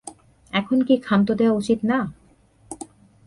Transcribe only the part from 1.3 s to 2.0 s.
দেওয়া উচিত না?